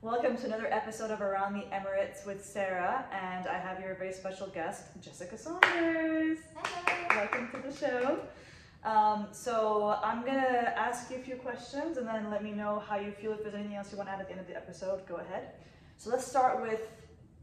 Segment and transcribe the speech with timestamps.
[0.00, 4.12] Welcome to another episode of Around the Emirates with Sara, and I have your very
[4.12, 6.38] special guest, Jessica Saunders.
[6.54, 7.16] Hello.
[7.16, 8.20] Welcome to the show.
[8.84, 12.96] Um, so I'm gonna ask you a few questions, and then let me know how
[12.96, 13.32] you feel.
[13.32, 15.16] If there's anything else you want to add at the end of the episode, go
[15.16, 15.54] ahead.
[15.96, 16.82] So let's start with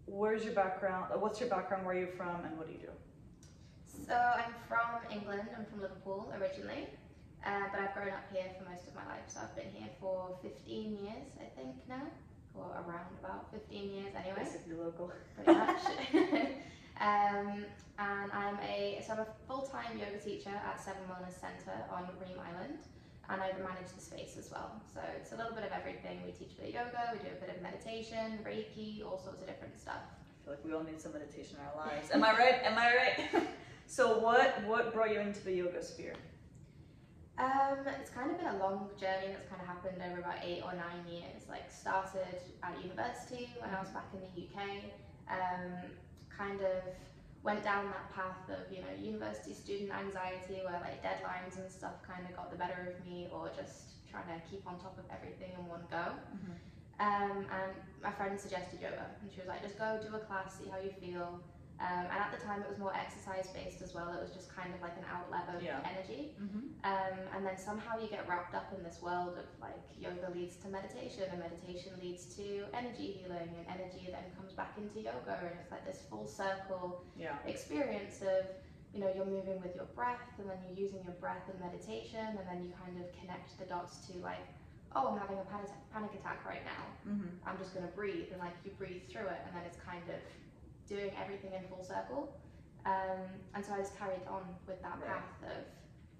[0.06, 1.12] where's your background?
[1.20, 1.86] What's your background?
[1.86, 4.06] Where are you from, and what do you do?
[4.08, 5.50] So I'm from England.
[5.58, 6.88] I'm from Liverpool originally,
[7.46, 9.28] uh, but I've grown up here for most of my life.
[9.28, 12.08] So I've been here for 15 years, I think now,
[12.58, 15.12] or around about 15 years anyway, Basically local.
[15.36, 15.82] pretty much.
[17.02, 17.66] um,
[17.98, 22.40] and I'm a so I'm a full-time yoga teacher at Seven Wellness Centre on Reem
[22.40, 22.80] Island,
[23.30, 24.82] and I manage the space as well.
[24.94, 26.20] So it's a little bit of everything.
[26.26, 29.42] We teach a bit of yoga, we do a bit of meditation, Reiki, all sorts
[29.42, 30.04] of different stuff.
[30.04, 32.12] I feel like we all need some meditation in our lives.
[32.12, 32.60] Am I right?
[32.64, 33.48] Am I right?
[33.88, 36.16] so what what brought you into the yoga sphere?
[37.38, 40.64] Um, it's kind of been a long journey that's kind of happened over about eight
[40.64, 41.44] or nine years.
[41.50, 44.88] Like started at university when I was back in the UK.
[45.28, 45.92] Um,
[46.32, 46.84] kind of
[47.44, 51.94] went down that path of you know university student anxiety where like deadlines and stuff
[52.08, 55.06] kind of got the better of me, or just trying to keep on top of
[55.12, 56.16] everything in one go.
[57.00, 60.56] Um, and my friend suggested yoga, and she was like, just go do a class,
[60.58, 61.42] see how you feel.
[61.80, 64.08] Um, and at the time, it was more exercise based as well.
[64.16, 65.84] It was just kind of like an outlet of Yeah.
[65.84, 66.32] energy.
[66.40, 66.72] Mm-hmm.
[66.88, 70.56] Um, and then somehow you get wrapped up in this world of like yoga leads
[70.64, 75.36] to meditation, and meditation leads to energy healing, and energy then comes back into yoga,
[75.44, 77.36] and it's like this full circle Yeah.
[77.46, 78.48] experience of
[78.94, 82.24] you know you're moving with your breath, and then you're using your breath in meditation,
[82.40, 84.48] and then you kind of connect the dots to like,
[84.96, 87.12] oh, I'm having a panic, panic attack right now.
[87.12, 87.44] Mm-hmm.
[87.44, 90.16] I'm just gonna breathe, and like you breathe through it, and then it's kind of
[90.88, 92.36] doing everything in full circle.
[92.86, 95.10] Um, and so I just carried on with that Right.
[95.10, 95.66] path of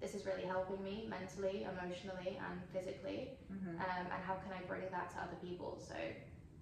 [0.00, 3.30] this is really helping me mentally, emotionally, and physically.
[3.52, 3.80] Mm-hmm.
[3.80, 5.78] Um, and how can I bring that to other people?
[5.80, 5.94] So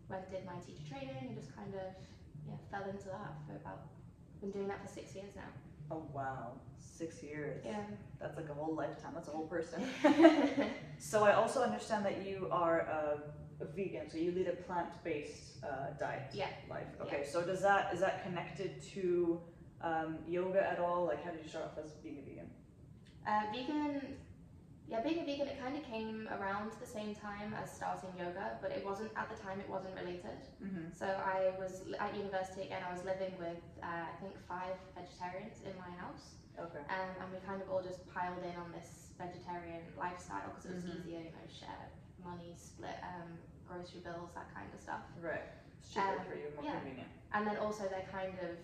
[0.09, 1.89] went did my teacher training and just kind of
[2.47, 3.89] yeah fell into that for about
[4.41, 5.51] been doing that for six years now.
[5.91, 7.63] Oh wow, six years.
[7.65, 7.81] Yeah.
[8.21, 9.13] That's like a whole lifetime.
[9.15, 9.83] That's a whole person.
[10.99, 13.23] so I also understand that you are a,
[13.61, 14.11] a vegan.
[14.11, 16.31] So you lead a plant-based uh, diet.
[16.33, 16.49] Yeah.
[16.69, 16.87] Life.
[17.03, 17.25] Okay.
[17.25, 19.41] So does that is that connected to
[19.81, 21.07] um, yoga at all?
[21.07, 22.51] Like, how did you start off as being a vegan?
[23.27, 24.17] Uh, vegan,
[24.87, 28.59] yeah, being a vegan, it kind of came around the same time as starting yoga,
[28.61, 29.59] but it wasn't at the time.
[29.61, 30.41] It wasn't related.
[30.63, 30.93] Mm-hmm.
[30.93, 32.83] So I was at university again.
[32.89, 36.85] I was living with uh, I think five vegetarians in my house, Okay.
[36.91, 40.75] um, and we kind of all just piled in on this vegetarian lifestyle because it
[40.75, 41.01] was Mhm.
[41.01, 41.89] easier, you know, share
[42.25, 45.05] money, split um, grocery bills, that kind of stuff.
[45.21, 45.45] Right.
[45.81, 46.81] It's cheaper Um, for you, more yeah.
[46.81, 47.09] convenient.
[47.33, 48.57] And then also they're kind of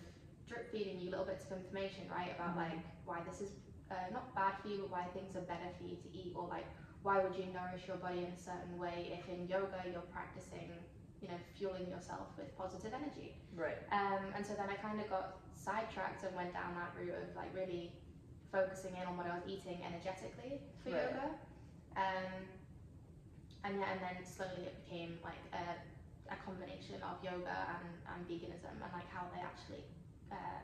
[0.47, 2.63] drip feeding you little bits of information, right, about Mhm.
[2.71, 3.51] like why this is
[3.91, 6.47] uh, not bad for you, but why things are better for you to eat, or
[6.47, 6.65] like
[7.03, 10.71] why would you nourish your body in a certain way if in yoga you're practicing,
[11.21, 13.35] you know, fueling yourself with positive energy.
[13.55, 13.77] Right.
[13.91, 17.35] Um, and so then I kind of got sidetracked and went down that route of
[17.35, 17.91] like really
[18.51, 21.01] focusing in on what I was eating energetically for Right.
[21.09, 21.25] yoga.
[21.97, 22.47] Um,
[23.63, 25.63] and yeah, and then slowly it became like a,
[26.33, 29.83] a combination of yoga and, and veganism and like how they actually
[30.31, 30.61] uh,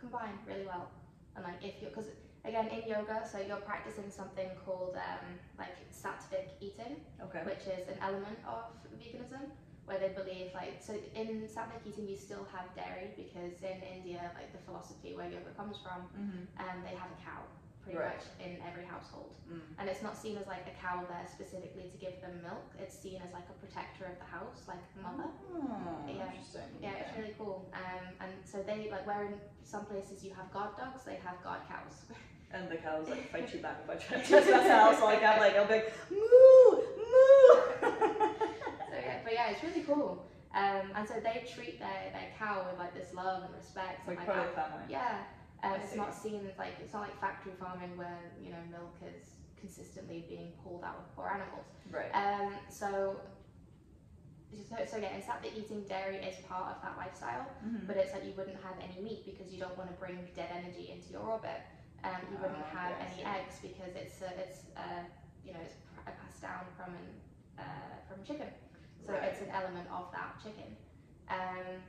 [0.00, 0.90] combine really well.
[1.36, 2.10] And like if you're, because
[2.44, 5.26] again in yoga, so you're practicing something called um,
[5.58, 7.42] like sattvic eating, Okay.
[7.46, 9.50] which is an element of veganism
[9.86, 14.30] where they believe like so in sattvic eating you still have dairy because in India
[14.34, 16.48] like the philosophy where yoga comes from Mm-hmm.
[16.56, 17.44] um, they have a cow
[17.84, 18.16] pretty Right.
[18.16, 19.60] much in every household Mm.
[19.78, 22.96] and it's not seen as like a cow there specifically to give them milk it's
[22.98, 26.24] seen as like a protector of the house like a mother Oh, Yeah.
[26.32, 26.68] interesting.
[26.80, 30.50] yeah it's really cool um, and so they like where in some places you have
[30.52, 32.06] guard dogs they have guard cows
[32.54, 34.98] And the cows like fight you back if I try to touch that house.
[35.00, 36.70] So like I'm like I'll be like moo
[37.00, 37.50] moo.
[38.90, 40.24] so yeah, but yeah, it's really cool.
[40.54, 44.06] Um, and so they treat their, their cow with like this love and respect.
[44.06, 44.84] like and, part like, family.
[44.88, 45.24] yeah,
[45.64, 48.62] I um, it's not seen as like it's not like factory farming where you know
[48.70, 49.24] milk is
[49.60, 51.66] consistently being pulled out of poor animals.
[51.90, 52.12] Right.
[52.12, 53.16] Um, so.
[54.70, 57.88] So, so yeah, in Sattvic eating dairy is part of that lifestyle, Mhm.
[57.88, 60.48] but it's like you wouldn't have any meat because you don't want to bring dead
[60.54, 61.58] energy into your orbit.
[62.04, 63.24] Um, you wouldn't Ah, have I any see.
[63.24, 65.02] eggs because it's a, it's uh,
[65.44, 65.74] you know it's
[66.06, 67.06] passed down from an
[67.58, 68.46] uh, from chicken,
[69.04, 69.24] so Right.
[69.24, 70.76] it's an element of that chicken.
[71.28, 71.82] Um,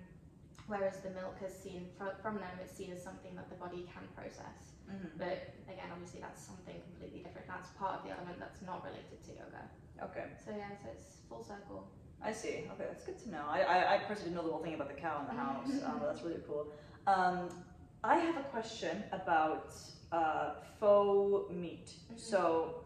[0.67, 3.85] whereas the milk is seen from, from them, it's seen as something that the body
[3.94, 4.73] can process.
[4.89, 5.09] Mhm.
[5.17, 7.47] But again, obviously that's something completely different.
[7.47, 9.63] That's part of the element that's not related to yoga.
[10.03, 10.25] Okay.
[10.44, 11.88] So yeah, so it's full circle.
[12.21, 12.65] I see.
[12.73, 13.44] Okay, that's good to know.
[13.47, 15.71] I, I, I personally didn't know the whole thing about the cow in the house,
[15.85, 16.71] um, but that's really cool.
[17.07, 17.50] Um,
[18.03, 19.73] I have a question about
[20.12, 21.91] uh, faux meat.
[22.12, 22.19] Mhm.
[22.19, 22.81] So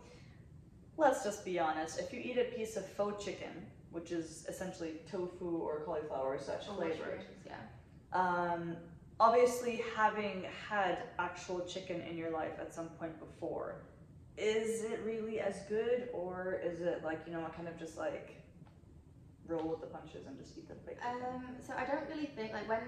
[0.97, 1.99] let's just be honest.
[1.99, 6.67] If you eat a piece of faux chicken, which is essentially tofu or cauliflower such
[6.69, 7.23] Or flavored.
[7.45, 7.55] yeah.
[8.13, 8.75] Um,
[9.19, 13.81] obviously, having had actual chicken in your life at some point before,
[14.37, 18.35] is it really as good, or is it like you know, kind of just like
[19.47, 20.99] roll with the punches and just eat the chicken?
[21.05, 22.81] Um, so I don't really think like when,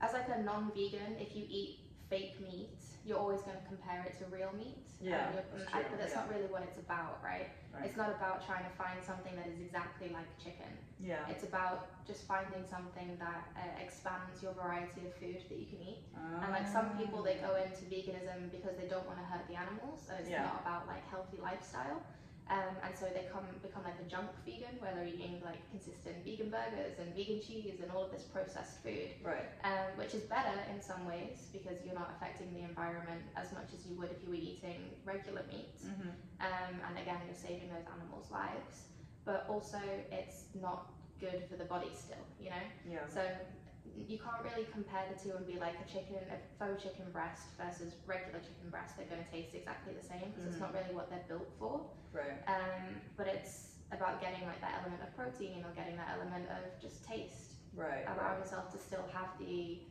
[0.00, 1.80] as like a non-vegan, if you eat
[2.10, 4.76] fake meat, you're always going to compare it to real meat.
[5.00, 6.20] Yeah, that's and I- but that's yeah.
[6.20, 7.48] not really what it's about, right?
[7.72, 7.84] Right.
[7.86, 10.72] It's not about trying to find something that is exactly like chicken.
[10.98, 11.22] yeah.
[11.30, 15.78] It's about just finding something that uh, expands your variety of food that you can
[15.86, 16.02] eat.
[16.42, 19.54] And like some people, they go into veganism because they don't want to hurt the
[19.54, 20.42] animals, and it's Yeah.
[20.50, 22.02] not about like healthy lifestyle.
[22.50, 26.24] Um, and so they come become like a junk vegan, where they're eating like consistent
[26.24, 29.44] vegan burgers and vegan cheese and all of this processed food, Right.
[29.64, 33.68] um, which is better in some ways because you're not affecting the environment as much
[33.76, 35.76] as you would if you were eating regular meat.
[35.84, 36.08] Mm-hmm.
[36.40, 38.88] Um, and again, you're saving those animals' lives,
[39.24, 39.80] but also
[40.10, 42.64] it's not good for the body still, you know.
[42.88, 43.04] Yeah.
[43.12, 43.20] So
[43.96, 47.48] you can't really compare the two and be like a chicken, a faux chicken breast
[47.56, 48.96] versus regular chicken breast.
[48.96, 50.48] They're going to taste exactly the same because Mhm.
[50.52, 51.88] it's not really what they're built for.
[52.12, 52.40] Right.
[52.46, 56.80] Um, but it's about getting like that element of protein or getting that element of
[56.80, 58.04] just taste, Right.
[58.06, 59.82] allowing yourself to still have the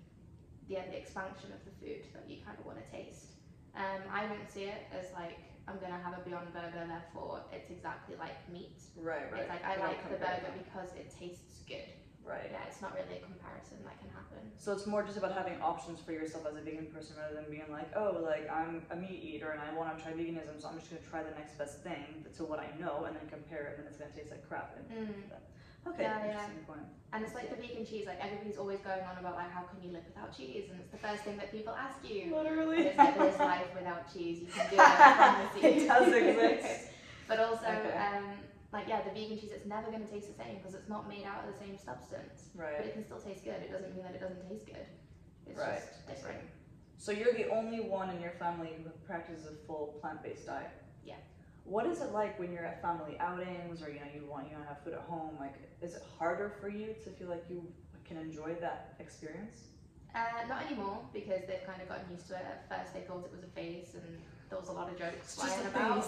[0.67, 3.39] the, the expansion of the food that you kind of want to taste.
[3.73, 7.69] Um, I don't see it as like I'm gonna have a Beyond Burger, therefore it's
[7.69, 8.75] exactly like meat.
[8.97, 9.31] Right.
[9.31, 9.41] Right.
[9.41, 11.87] It's like I like the burger because it tastes good.
[12.27, 12.51] Right.
[12.51, 14.43] Yeah, it's not really a comparison that can happen.
[14.59, 17.47] So it's more just about having options for yourself as a vegan person rather than
[17.49, 20.67] being like, oh, like I'm a meat eater and I want to try veganism, so
[20.67, 23.71] I'm just gonna try the next best thing to what I know and then compare
[23.71, 24.75] it, and then it's gonna taste like crap.
[24.75, 25.31] And Mm.
[25.87, 26.67] okay, Yeah, yeah.
[26.67, 26.83] point.
[27.13, 29.79] And it's like the vegan cheese, like everybody's always going on about like how can
[29.81, 32.35] you live without cheese, and it's the first thing that people ask you.
[32.35, 32.91] Literally.
[32.91, 35.69] it's like there's life without cheese, you can do it, I promise you.
[35.69, 36.91] It does exist.
[37.29, 37.95] but also, Okay.
[37.95, 38.25] um,
[38.73, 41.07] like yeah, the vegan cheese, it's never going to taste the same because it's not
[41.07, 42.49] made out of the same substance.
[42.55, 42.75] Right.
[42.77, 43.61] But it can still taste good.
[43.63, 44.85] It doesn't mean that it doesn't taste good.
[45.45, 45.79] It's Right.
[45.79, 46.41] just different.
[46.97, 50.71] So you're the only one in your family who practices a full plant-based diet.
[51.05, 51.15] Yeah.
[51.63, 54.57] What is it like when you're at family outings or you know you want you
[54.57, 55.35] know have food at home?
[55.39, 57.63] Like, is it harder for you to feel like you
[58.03, 59.63] can enjoy that experience?
[60.15, 62.41] Uh, not anymore because they've kind of gotten used to it.
[62.43, 64.17] At first, they thought it was a phase, and
[64.49, 66.07] there was a lot of jokes flying about.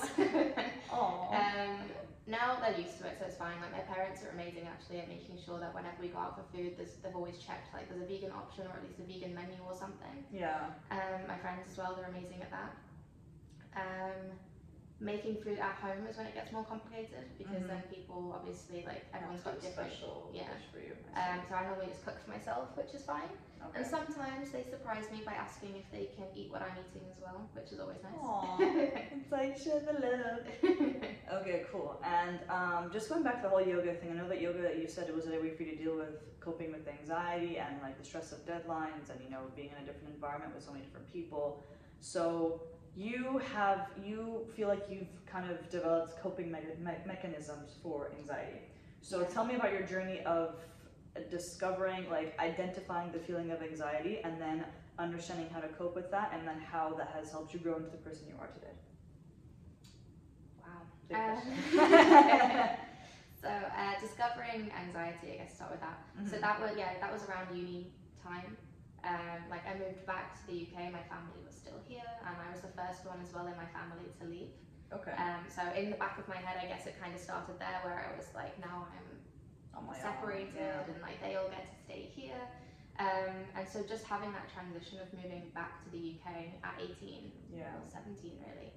[0.92, 1.28] Oh.
[1.40, 1.78] Um,
[2.28, 3.58] now they're used to it, so it's fine.
[3.60, 6.46] Like my parents are amazing actually at making sure that whenever we go out for
[6.56, 9.34] food, there's, they've always checked like there's a vegan option or at least a vegan
[9.34, 10.24] menu or something.
[10.32, 10.70] yeah.
[10.92, 12.78] Um, my friends as well, they're amazing at that.
[15.02, 17.68] Making food at home is when it gets more complicated because Mhm.
[17.68, 19.92] then people obviously like everyone's got different.
[19.94, 20.44] special yeah.
[20.74, 20.94] for you.
[21.16, 23.30] Um, so I normally just cook for myself, which is fine.
[23.64, 23.78] okay.
[23.80, 27.18] And sometimes they surprise me by asking if they can eat what I'm eating as
[27.22, 28.14] well, which is always nice.
[28.20, 30.44] Aw, it's like share the love.
[31.40, 32.02] Okay, cool.
[32.04, 34.80] And um, just going back to the whole yoga thing, I know that yoga, that
[34.80, 37.80] you said it was a way for you to deal with coping with anxiety and
[37.82, 40.72] like the stress of deadlines and you know being in a different environment with so
[40.72, 41.64] many different people.
[42.02, 42.62] So
[43.00, 48.60] you have you feel like you've kind of developed coping me- me- mechanisms for anxiety.
[49.02, 49.28] So Yeah.
[49.28, 50.60] tell me about your journey of
[51.30, 54.66] discovering, like identifying the feeling of anxiety, and then
[54.98, 57.90] understanding how to cope with that, and then how that has helped you grow into
[57.90, 58.76] the person you are today.
[60.62, 60.82] Wow.
[61.10, 61.56] Question.
[63.42, 66.00] so uh, discovering anxiety, I guess start with that.
[66.30, 66.42] So Mhm.
[66.42, 68.58] that was yeah, that was around uni time.
[69.04, 72.52] Um, like I moved back to the UK, my family was still here, and I
[72.52, 74.52] was the first one as well in my family to leave.
[74.92, 75.14] Okay.
[75.16, 77.80] Um, so in the back of my head, I guess it kind of started there,
[77.86, 79.08] where I was like, now I'm
[79.96, 80.84] separated yeah.
[80.92, 82.42] and like they all get to stay here.
[83.00, 87.32] Um, and so just having that transition of moving back to the UK at 18
[87.52, 87.72] Yeah.
[87.80, 88.74] or 17 really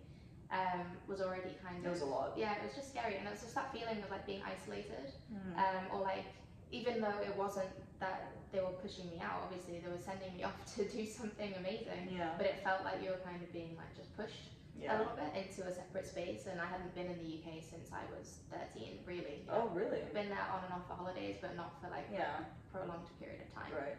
[0.55, 2.35] um, was already kind It of was a lot.
[2.37, 5.11] yeah it was just scary and it was just that feeling of like being isolated
[5.33, 5.57] Mm.
[5.59, 6.26] um, or like
[6.71, 10.44] even though it wasn't that they were pushing me out obviously they were sending me
[10.49, 12.37] off to do something amazing yeah.
[12.37, 15.30] but it felt like you were kind of being like just pushed a little bit
[15.37, 18.40] into a separate space and I hadn't been in the UK since I was
[18.75, 19.47] 13 really.
[19.47, 20.02] Oh, really?
[20.02, 22.42] I've been there on and off for holidays but not for like Yeah.
[22.42, 22.44] a
[22.75, 23.94] prolonged period of time Right.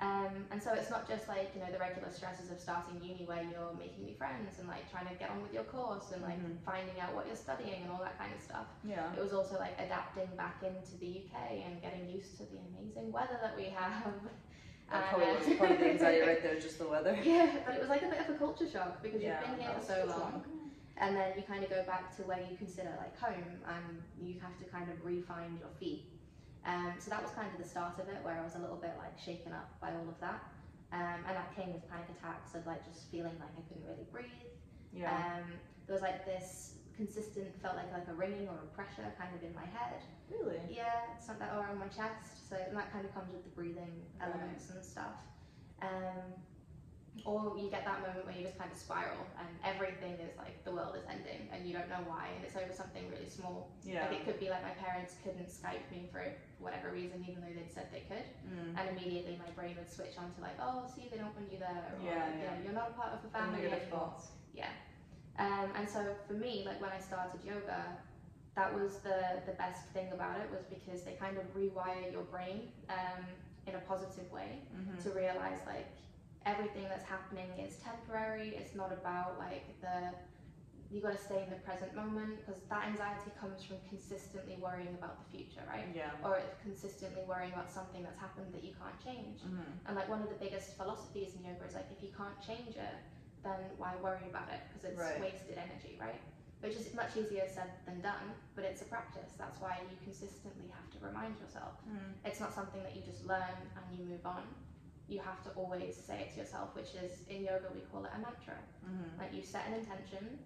[0.00, 3.24] Um, and so it's not just like you know the regular stresses of starting uni
[3.26, 6.22] where you're making new friends and like trying to get on with your course and
[6.22, 6.58] like Mhm.
[6.64, 8.66] finding out what you're studying and all that kind of stuff.
[8.84, 9.12] Yeah.
[9.16, 13.10] It was also like adapting back into the UK and getting used to the amazing
[13.12, 14.14] weather that we have.
[14.90, 17.12] That And, probably uh, was part of the anxiety right there, just the weather.
[17.22, 19.66] Yeah, but it was like a bit of a culture shock because Yeah, you've been
[19.66, 20.42] here for so too long,
[20.96, 24.40] and then you kind of go back to where you consider like home, and you
[24.40, 26.06] have to kind of re-find your feet.
[26.68, 28.76] Um, so that was kind of the start of it, where I was a little
[28.76, 30.44] bit like shaken up by all of that,
[30.92, 34.04] um, and that came with panic attacks of like just feeling like I couldn't really
[34.12, 34.52] breathe.
[34.92, 35.08] Yeah.
[35.08, 35.48] Um,
[35.86, 39.40] there was like this consistent felt like like a ringing or a pressure kind of
[39.42, 40.04] in my head.
[40.28, 40.60] Really?
[40.68, 42.50] Yeah, something or on my chest.
[42.50, 45.24] So that kind of comes with the breathing elements and stuff.
[45.80, 46.36] Um,
[47.24, 50.62] or you get that moment where you just kind of spiral and everything is like
[50.64, 53.70] the world is ending and you don't know why and it's over something really small.
[53.84, 54.06] Yeah.
[54.06, 56.18] Like it could be like my parents couldn't Skype me for
[56.58, 58.26] for whatever reason, even though they'd said they could.
[58.50, 58.74] Mm.
[58.78, 61.58] And immediately my brain would switch on to like, oh, see, they don't want you
[61.58, 61.86] there.
[61.94, 62.54] Or, Yeah, like, yeah.
[62.64, 63.86] You're not a part of the The family anymore.
[63.90, 64.28] thoughts.
[64.54, 64.70] Yeah.
[65.38, 67.84] Um, and so for me, like when I started yoga,
[68.56, 72.26] that was the, the best thing about it was because they kind of rewire your
[72.26, 73.22] brain um,
[73.66, 75.00] in a positive way Mhm.
[75.04, 75.86] to realize like
[76.48, 78.56] everything that's happening is temporary.
[78.56, 80.16] It's not about like the
[80.90, 84.96] you got to stay in the present moment because that anxiety comes from consistently worrying
[84.96, 85.84] about the future, right?
[85.92, 86.08] Yeah.
[86.24, 89.44] Or consistently worrying about something that's happened that you can't change.
[89.44, 89.68] Mhm.
[89.84, 92.74] And like one of the biggest philosophies in yoga is like if you can't change
[92.80, 92.96] it,
[93.44, 94.60] then why worry about it?
[94.72, 95.20] Because it's Right.
[95.20, 96.20] wasted energy, right?
[96.64, 99.30] Which is much easier said than done, but it's a practice.
[99.36, 101.74] That's why you consistently have to remind yourself.
[101.86, 102.14] Mm.
[102.24, 104.42] It's not something that you just learn and you move on.
[105.08, 108.10] You have to always say it to yourself, which is in yoga we call it
[108.14, 108.58] a mantra.
[108.84, 109.18] Mhm.
[109.18, 110.38] Like you set an intention,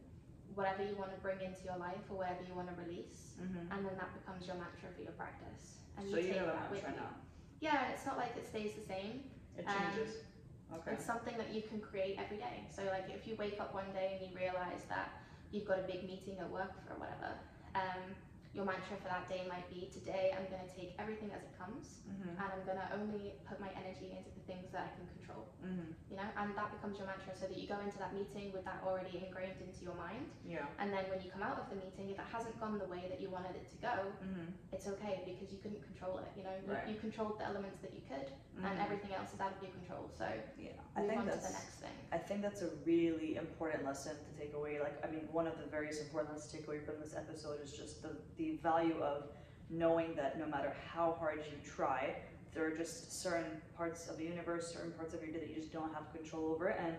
[0.55, 3.67] whatever you want to bring into your life or whatever you want to release, Mhm.
[3.73, 5.79] and then that becomes your mantra for your practice.
[5.97, 6.95] And So you take have a that with you.
[6.97, 7.15] now.
[7.61, 9.31] Yeah, and it's not like it stays the same.
[9.57, 10.25] It Um, changes.
[10.73, 10.93] Okay.
[10.93, 12.67] It's something that you can create every day.
[12.71, 15.11] So like if you wake up one day and you realize that
[15.51, 17.37] you've got a big meeting at work or whatever,
[17.75, 18.15] um,
[18.53, 21.57] your mantra for that day might be today I'm going to take everything as it
[21.57, 22.37] comes Mhm.
[22.37, 25.49] and I'm going to only put my energy into the things that I can control.
[25.65, 25.95] Mhm.
[26.11, 28.65] You know, and that becomes your mantra so that you go into that meeting with
[28.69, 30.29] that already ingrained into your mind.
[30.45, 30.67] Yeah.
[30.79, 33.09] And then when you come out of the meeting, if it hasn't gone the way
[33.09, 34.53] that you wanted it to go, Mhm.
[34.73, 36.29] it's okay because you couldn't control it.
[36.37, 36.89] You know, You- Right.
[36.89, 38.85] you, controlled the elements that you could, and Mhm.
[38.85, 40.11] everything else is out of your control.
[40.13, 40.29] So
[40.59, 40.73] Yeah.
[40.95, 41.91] I think that's the next thing.
[42.13, 44.79] I think that's a really important lesson to take away.
[44.81, 47.61] Like, I mean, one of the very important lessons to take away from this episode
[47.63, 49.25] is just the, the value of
[49.71, 52.15] knowing that no matter how hard you try,
[52.55, 55.57] there are just certain parts of the universe, certain parts of your day that you
[55.57, 56.69] just don't have control over.
[56.69, 56.97] And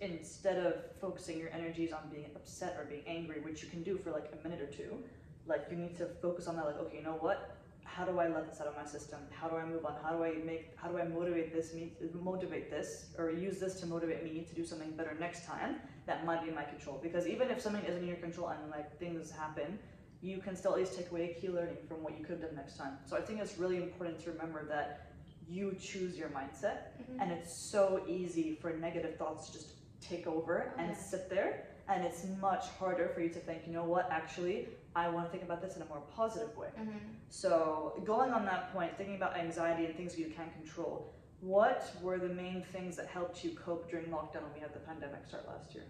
[0.00, 3.98] instead of focusing your energies on being upset or being angry, which you can do
[3.98, 4.96] for like a minute or two,
[5.46, 6.64] like you need to focus on that.
[6.64, 7.56] Like, okay, you know what?
[7.84, 9.18] How do I let this out of my system?
[9.30, 9.96] How do I move on?
[10.02, 10.70] How do I make?
[10.76, 11.74] How do I motivate this?
[11.74, 15.76] Me motivate this, or use this to motivate me to do something better next time.
[16.06, 17.00] That might be in my control.
[17.02, 19.78] Because even if something isn't in your control and like things happen,
[20.22, 22.42] you can still at least take away a key learning from what you could have
[22.48, 22.98] done next time.
[23.06, 25.06] So I think it's really important to remember that
[25.48, 27.20] you choose your mindset, Mhm.
[27.20, 30.94] and it's so easy for negative thoughts to just take over and Yeah.
[30.96, 31.66] sit there.
[31.88, 35.30] And it's much harder for you to think, you know what, actually, I want to
[35.32, 36.70] think about this in a more positive way.
[36.78, 37.00] Mhm.
[37.28, 42.18] So, going on that point, thinking about anxiety and things you can control, what were
[42.18, 45.48] the main things that helped you cope during lockdown when we had the pandemic start
[45.48, 45.84] last year?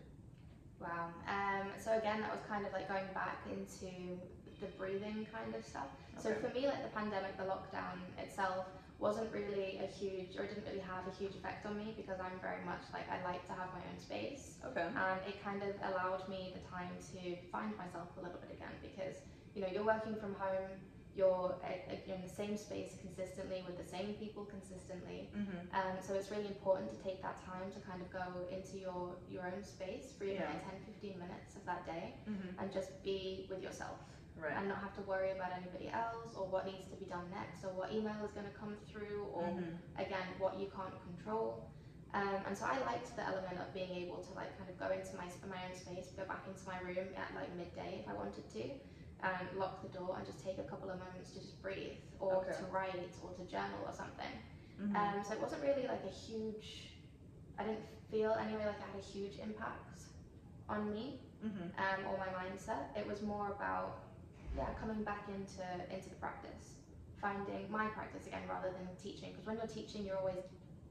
[0.80, 1.12] Wow.
[1.28, 4.16] Um, so again, that was kind of like going back into
[4.60, 5.88] the breathing kind of stuff.
[6.18, 8.66] So for me, like the pandemic, the lockdown itself
[9.00, 12.20] wasn't really a huge, or it didn't really have a huge effect on me because
[12.20, 14.60] I'm very much like I like to have my own space.
[14.64, 14.84] Okay.
[14.84, 18.76] and it kind of allowed me the time to find myself a little bit again
[18.84, 19.16] because
[19.56, 20.68] you know you're working from home
[21.16, 25.58] you're, uh, you're in the same space consistently with the same people consistently Mm-hmm.
[25.74, 29.14] um, so it's really important to take that time to kind of go into your
[29.28, 30.50] your own space for even Yeah.
[30.54, 32.58] like 10 15 minutes of that day Mm-hmm.
[32.58, 33.98] and just be with yourself
[34.38, 34.54] Right.
[34.56, 37.64] and not have to worry about anybody else or what needs to be done next
[37.66, 39.76] or what email is going to come through or Mhm.
[39.98, 41.66] again what you can't control
[42.14, 44.88] um, and so I liked the element of being able to like kind of go
[44.90, 48.14] into my my own space, go back into my room at like midday if I
[48.14, 48.62] wanted to,
[49.22, 52.36] and lock the door and just take a couple of moments to just breathe or
[52.36, 52.52] Okay.
[52.56, 54.32] to write or to journal or something.
[54.80, 54.96] Mhm.
[54.96, 56.94] Um, so it wasn't really like a huge.
[57.58, 60.04] I didn't feel anyway like it had a huge impact
[60.68, 61.70] on me Mhm.
[61.78, 62.96] um, or my mindset.
[62.96, 63.98] It was more about
[64.56, 65.62] yeah coming back into
[65.94, 66.78] into the practice,
[67.20, 69.32] finding my practice again rather than teaching.
[69.32, 70.42] Because when you're teaching, you're always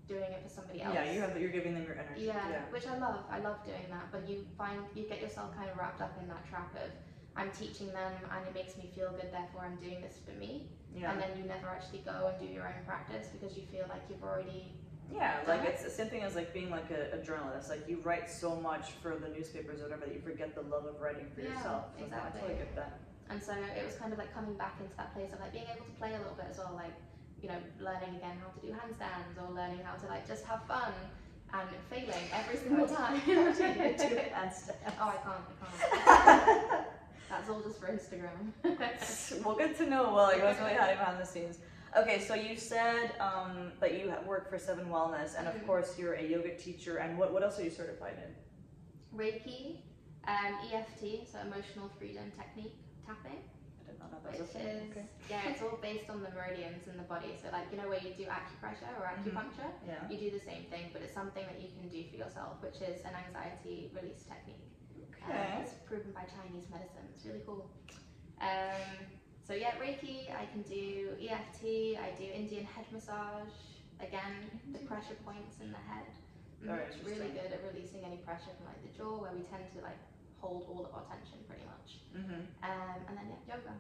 [0.08, 0.94] doing it for somebody else.
[0.94, 2.26] Yeah, you have you're giving them your energy.
[2.26, 3.26] Yeah, which I love.
[3.30, 4.12] I love doing that.
[4.12, 6.92] But you find you get yourself kind of wrapped up in that trap of
[7.40, 9.32] I'm teaching them and it makes me feel good.
[9.32, 10.68] Therefore, I'm doing this for me.
[10.94, 11.12] Yeah.
[11.12, 14.02] And then you never actually go and do your own practice because you feel like
[14.10, 14.74] you've already
[15.14, 17.70] Yeah, like it's the same thing as like being like a, a journalist.
[17.70, 20.86] Like you write so much for the newspapers or whatever that you forget the love
[20.86, 21.86] of writing for Yeah, yourself.
[21.98, 22.42] So I exactly.
[22.42, 23.00] totally get that.
[23.30, 25.70] And so it was kind of like coming back into that place of like being
[25.70, 26.94] able to play a little bit as well, like,
[27.42, 30.66] you know, learning again how to do handstands or learning how to like just have
[30.66, 30.92] fun
[31.54, 33.22] and failing every single time.
[33.26, 34.74] Do handstands.
[35.00, 36.88] oh, I can't, I can't.
[37.30, 38.52] That's all just for Instagram.
[39.46, 40.14] well, good to know.
[40.14, 41.60] Well, you guys really it behind the scenes.
[41.98, 45.66] Okay, so you said um, that you work for Seven Wellness, and of Mhm.
[45.66, 46.98] course you're a yoga teacher.
[46.98, 49.18] And what, what else are you certified in?
[49.18, 49.82] Reiki,
[50.28, 53.42] Um, EFT, so emotional freedom technique tapping,
[53.82, 54.68] I did not know that which was a thing.
[54.68, 55.06] is Okay.
[55.30, 57.34] yeah, it's all based on the meridians in the body.
[57.42, 59.24] So like you know where you do acupressure or Mhm.
[59.34, 60.08] acupuncture, Yeah.
[60.10, 62.82] you do the same thing, but it's something that you can do for yourself, which
[62.82, 64.62] is an anxiety release technique.
[65.26, 67.06] Um, it's proven by Chinese medicine.
[67.16, 67.70] It's really cool.
[68.42, 69.06] Um,
[69.46, 70.32] so yeah, Reiki.
[70.32, 71.98] I can do EFT.
[72.00, 73.52] I do Indian head massage.
[74.00, 76.08] Again, the pressure points in the head.
[76.64, 79.64] Mm, it's really good at releasing any pressure from like the jaw, where we tend
[79.76, 80.00] to like
[80.40, 82.00] hold all of our tension pretty much.
[82.16, 82.48] Mm-hmm.
[82.64, 83.76] Um, and then yeah, yoga.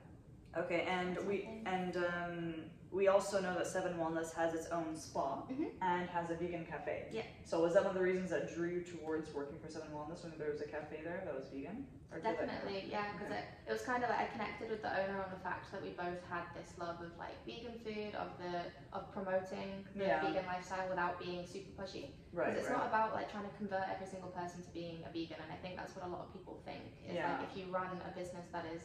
[0.58, 2.54] Okay, and we and um,
[2.92, 5.70] we also know that Seven Wellness has its own spa Mhm.
[5.82, 7.06] and has a vegan cafe.
[7.12, 7.22] Yeah.
[7.46, 10.24] So was that one of the reasons that drew you towards working for Seven Wellness
[10.24, 11.86] when there was a cafe there that was vegan?
[12.12, 13.46] Or Definitely, yeah, because Okay.
[13.46, 15.84] it, it was kind of like I connected with the owner on the fact that
[15.84, 20.26] we both had this love of like vegan food, of the of promoting the Yeah.
[20.26, 22.10] vegan lifestyle without being super pushy.
[22.34, 22.50] Right.
[22.50, 22.80] Because it's right.
[22.80, 25.58] not about like trying to convert every single person to being a vegan, and I
[25.62, 26.82] think that's what a lot of people think.
[27.06, 27.38] Is Yeah.
[27.38, 28.82] like if you run a business that is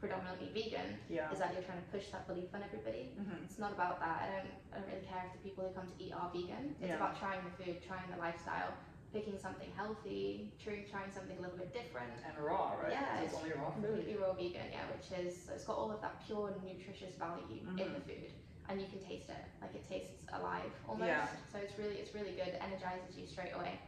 [0.00, 1.32] predominantly vegan, yeah.
[1.32, 3.12] is that you're trying to push that belief on everybody.
[3.18, 3.44] Mm-hmm.
[3.44, 4.16] It's not about that.
[4.22, 6.74] I don't I don't really care if the people who come to eat are vegan.
[6.80, 6.96] It's Yeah.
[7.00, 8.74] about trying the food, trying the lifestyle,
[9.12, 12.12] picking something healthy, trying trying something a little bit different.
[12.26, 12.92] And raw, right?
[12.92, 13.84] Yeah, it's only raw food.
[13.86, 17.62] completely raw vegan, yeah, which is so it's got all of that pure nutritious value
[17.62, 17.94] in Mhm.
[17.94, 18.30] the food,
[18.68, 21.06] and you can taste it, like it tastes alive almost.
[21.06, 21.28] Yeah.
[21.52, 22.48] So it's really it's really good.
[22.48, 23.78] It energizes you straight away,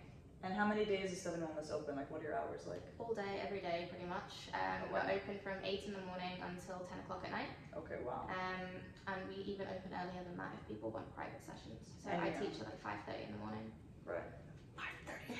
[0.45, 1.97] And how many days is Seven Wellness open?
[1.97, 2.83] Like, what are your hours like?
[2.99, 4.53] all day, every day, pretty much.
[4.55, 4.93] Um, Okay.
[4.93, 8.29] We're open from eight in the morning until ten o'clock at night, Okay, wow.
[8.31, 8.63] um,
[9.11, 11.83] and we even open earlier than that if people want private sessions.
[12.05, 12.41] So And I yeah.
[12.41, 13.67] teach at like five thirty in the morning.
[14.07, 14.31] Right.
[14.79, 15.35] Five thirty.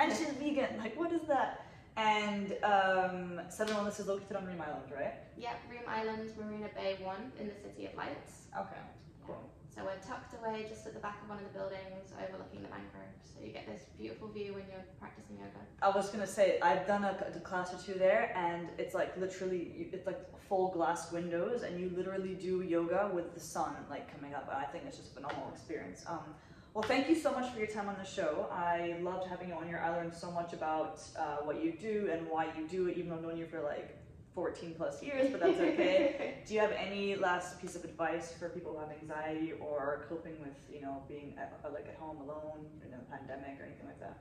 [0.00, 0.78] And she's vegan.
[0.78, 1.66] Like, what is that?
[1.96, 5.14] And um, Seven Wellness is located on Reem Island, right?
[5.38, 8.48] yeah, Reem Island, Marina Bay One in the City of Lights.
[8.58, 8.80] Okay.
[9.26, 9.38] Cool.
[9.74, 12.68] So we're tucked away just at the back of one of the buildings overlooking the
[12.68, 13.32] mangroves.
[13.32, 15.64] So you get this beautiful view when you're practicing yoga.
[15.80, 19.16] I was gonna say I've done a, a class or two there, and it's like
[19.16, 24.12] literally it's like full glass windows, and you literally do yoga with the sun like
[24.14, 24.52] coming up.
[24.54, 26.04] I think it's just a phenomenal experience.
[26.06, 26.34] Um,
[26.74, 28.48] well, thank you so much for your time on the show.
[28.50, 29.82] I loved having you on here.
[29.82, 33.10] I learned so much about uh, what you do and why you do it, even
[33.10, 33.96] though I've known you for like
[34.34, 36.34] 14 plus years, but that's okay.
[36.46, 40.40] do you have any last piece of advice for people who have anxiety or coping
[40.40, 43.86] with, you know, being at, uh, like at home alone in a pandemic or anything
[43.86, 44.18] like that?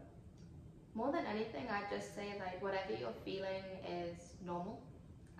[0.94, 4.82] More than anything, I'd just say like whatever you're feeling is normal,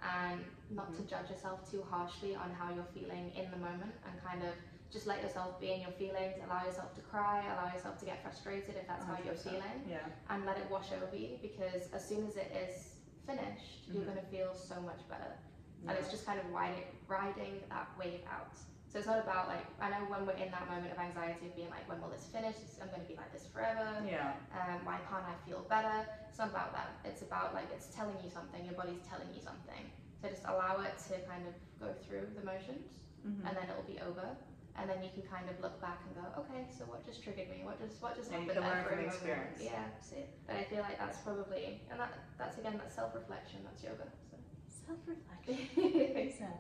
[0.02, 4.24] and not to judge yourself too harshly on how you're feeling in the moment, and
[4.24, 4.54] kind of
[4.92, 6.36] just let yourself be in your feelings.
[6.46, 7.44] Allow yourself to cry.
[7.54, 9.84] Allow yourself to get frustrated if that's how you're feeling.
[9.90, 10.00] Yeah.
[10.30, 13.01] and let it wash over you because as soon as it is
[13.36, 14.14] finished, you're Mhm.
[14.14, 15.32] going to feel so much better.
[15.84, 15.90] Yeah.
[15.92, 18.56] And it's just kind of riding, riding that wave out.
[18.92, 21.56] So it's not about like, I know when we're in that moment of anxiety of
[21.56, 22.56] being like, when will this finish?
[22.82, 23.88] I'm going to be like this forever.
[24.06, 24.34] Yeah.
[24.52, 26.06] Um, why can't I feel better?
[26.30, 26.90] It's not about that.
[27.06, 29.90] It's about like, it's telling you something, your body's telling you something.
[30.22, 32.92] So just allow it to kind of go through the motions
[33.26, 33.48] Mhm.
[33.48, 34.36] and then it'll be over.
[34.78, 37.50] And then you can kind of look back and go, okay, so what just triggered
[37.50, 37.62] me?
[37.64, 39.58] What just what just Yeah, you happened can there learn for from a moment?
[39.60, 40.30] Yeah, that's it.
[40.48, 43.60] But I feel like that's probably and that that's again that self reflection.
[43.66, 44.08] That's yoga.
[44.32, 44.38] So.
[44.88, 46.48] Self-reflection.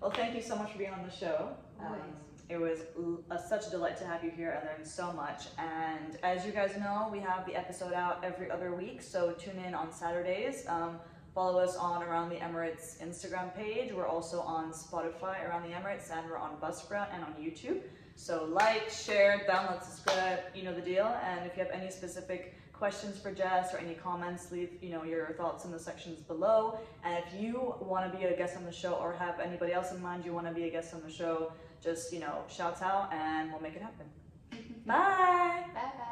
[0.00, 1.56] Well, thank you so much for being on the show.
[1.80, 2.02] Um, Always.
[2.50, 4.60] it was l- a, such a delight to have you here.
[4.60, 5.44] I learned so much.
[5.56, 9.58] And as you guys know, we have the episode out every other week, so tune
[9.66, 10.66] in on Saturdays.
[10.68, 10.98] Um,
[11.34, 13.92] follow us on Around the Emirates Instagram page.
[13.92, 17.80] We're also on Spotify Around the Emirates, and we're on Buzzsprout and on YouTube.
[18.14, 20.38] So like, share, download, subscribe.
[20.54, 21.06] You know the deal.
[21.24, 25.02] And if you have any specific questions for Jess or any comments, leave you know
[25.02, 26.78] your thoughts in the sections below.
[27.04, 29.90] And if you want to be a guest on the show or have anybody else
[29.90, 32.80] in mind you want to be a guest on the show, just you know, shout
[32.82, 34.06] out and we'll make it happen.
[34.52, 34.88] Mm-hmm.
[34.88, 35.64] Bye.
[35.74, 36.04] Bye bye.